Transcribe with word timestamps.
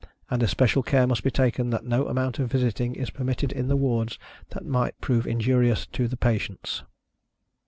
And 0.31 0.41
especial 0.41 0.81
care 0.81 1.05
must 1.05 1.21
be 1.23 1.29
taken 1.29 1.69
that 1.69 1.85
no 1.85 2.07
amount 2.07 2.39
of 2.39 2.49
visiting 2.51 2.95
is 2.95 3.11
permitted 3.11 3.51
in 3.51 3.67
the 3.67 3.75
wards 3.75 4.17
that 4.49 4.65
might 4.65 4.99
prove 4.99 5.27
injurious 5.27 5.85
to 5.93 6.07
the 6.07 6.17
patients. 6.17 6.83